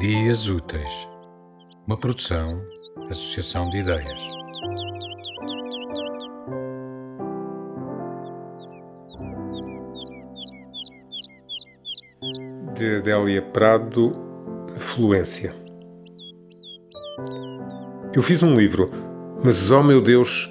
[0.00, 1.06] Dias Úteis,
[1.86, 2.58] uma produção,
[3.10, 4.18] associação de ideias.
[12.74, 14.12] De Adélia Prado,
[14.78, 15.52] Fluência.
[18.16, 18.90] Eu fiz um livro,
[19.44, 20.50] mas, oh meu Deus,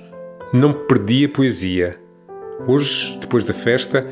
[0.53, 1.99] não perdi a poesia.
[2.67, 4.05] Hoje, depois da festa,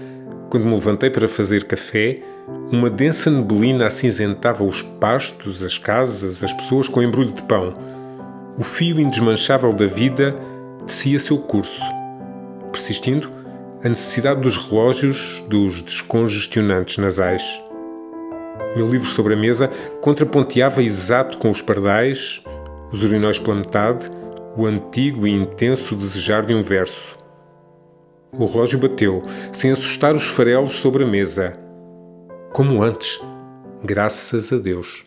[0.49, 2.19] quando me levantei para fazer café,
[2.71, 7.73] uma densa neblina acinzentava os pastos, as casas, as pessoas com embrulho de pão.
[8.57, 10.35] O fio indesmanchável da vida
[10.85, 11.83] descia seu curso,
[12.71, 13.29] persistindo
[13.83, 17.43] a necessidade dos relógios dos descongestionantes nasais.
[18.75, 19.69] Meu livro sobre a mesa
[20.01, 22.41] contraponteava exato com os pardais,
[22.91, 24.09] os urinóis pela metade,
[24.55, 27.17] o antigo e intenso desejar de um verso.
[28.37, 29.21] O relógio bateu,
[29.51, 31.53] sem assustar os farelos sobre a mesa.
[32.53, 33.19] Como antes,
[33.83, 35.06] graças a Deus.